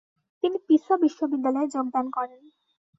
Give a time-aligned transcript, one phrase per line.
[0.43, 2.41] তিনি পিসা বিশ্ববিদ্যালয়ে যোগদান করেন।